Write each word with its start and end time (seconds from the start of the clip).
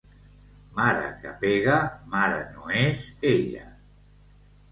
Mare 0.79 1.09
que 1.25 1.33
pega, 1.43 1.75
mare 2.15 2.39
no 2.55 2.73
és 2.85 3.03
ella. 3.35 3.67